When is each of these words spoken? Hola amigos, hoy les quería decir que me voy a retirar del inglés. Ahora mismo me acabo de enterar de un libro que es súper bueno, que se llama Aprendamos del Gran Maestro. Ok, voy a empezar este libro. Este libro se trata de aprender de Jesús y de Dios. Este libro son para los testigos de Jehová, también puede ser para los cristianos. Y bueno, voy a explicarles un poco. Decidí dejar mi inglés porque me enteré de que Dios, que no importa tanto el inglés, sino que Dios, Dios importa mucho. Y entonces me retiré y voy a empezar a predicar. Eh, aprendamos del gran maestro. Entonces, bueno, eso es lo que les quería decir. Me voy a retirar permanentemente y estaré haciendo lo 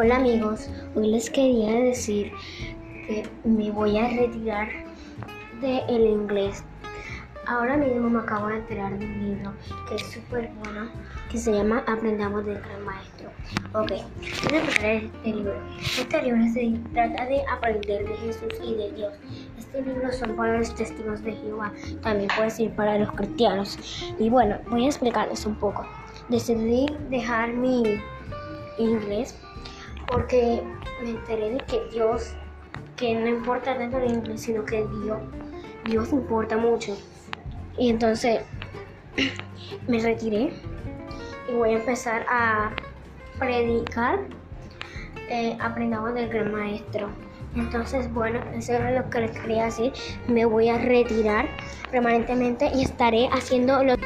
Hola 0.00 0.18
amigos, 0.18 0.70
hoy 0.94 1.08
les 1.08 1.28
quería 1.28 1.72
decir 1.72 2.30
que 3.08 3.28
me 3.42 3.72
voy 3.72 3.98
a 3.98 4.08
retirar 4.08 4.68
del 5.60 6.06
inglés. 6.06 6.62
Ahora 7.48 7.76
mismo 7.76 8.08
me 8.08 8.20
acabo 8.20 8.46
de 8.46 8.58
enterar 8.58 8.96
de 8.96 9.04
un 9.04 9.28
libro 9.28 9.52
que 9.88 9.96
es 9.96 10.02
súper 10.12 10.50
bueno, 10.62 10.88
que 11.32 11.36
se 11.38 11.50
llama 11.50 11.82
Aprendamos 11.88 12.46
del 12.46 12.60
Gran 12.60 12.84
Maestro. 12.84 13.28
Ok, 13.74 13.90
voy 14.48 14.56
a 14.56 14.60
empezar 14.60 14.90
este 14.90 15.32
libro. 15.32 15.54
Este 15.80 16.22
libro 16.22 16.44
se 16.52 16.78
trata 16.92 17.26
de 17.26 17.42
aprender 17.50 18.06
de 18.06 18.16
Jesús 18.18 18.54
y 18.64 18.74
de 18.76 18.92
Dios. 18.92 19.14
Este 19.58 19.82
libro 19.82 20.12
son 20.12 20.36
para 20.36 20.58
los 20.58 20.72
testigos 20.76 21.24
de 21.24 21.32
Jehová, 21.32 21.72
también 22.02 22.30
puede 22.36 22.50
ser 22.50 22.70
para 22.76 22.98
los 22.98 23.10
cristianos. 23.10 23.76
Y 24.16 24.30
bueno, 24.30 24.58
voy 24.70 24.84
a 24.84 24.90
explicarles 24.90 25.44
un 25.44 25.56
poco. 25.56 25.84
Decidí 26.28 26.86
dejar 27.10 27.52
mi 27.52 28.00
inglés 28.78 29.34
porque 30.08 30.62
me 31.02 31.10
enteré 31.10 31.50
de 31.50 31.58
que 31.58 31.84
Dios, 31.92 32.32
que 32.96 33.14
no 33.14 33.28
importa 33.28 33.76
tanto 33.76 33.98
el 33.98 34.10
inglés, 34.10 34.42
sino 34.42 34.64
que 34.64 34.86
Dios, 35.04 35.18
Dios 35.84 36.12
importa 36.12 36.56
mucho. 36.56 36.96
Y 37.76 37.90
entonces 37.90 38.40
me 39.88 40.00
retiré 40.00 40.52
y 41.48 41.54
voy 41.54 41.70
a 41.70 41.78
empezar 41.78 42.24
a 42.28 42.72
predicar. 43.38 44.20
Eh, 45.30 45.56
aprendamos 45.60 46.14
del 46.14 46.28
gran 46.28 46.52
maestro. 46.52 47.10
Entonces, 47.54 48.12
bueno, 48.12 48.40
eso 48.54 48.72
es 48.72 48.98
lo 48.98 49.10
que 49.10 49.20
les 49.20 49.30
quería 49.32 49.64
decir. 49.66 49.92
Me 50.26 50.44
voy 50.44 50.68
a 50.68 50.78
retirar 50.78 51.48
permanentemente 51.90 52.70
y 52.74 52.82
estaré 52.82 53.28
haciendo 53.32 53.82
lo 53.82 53.96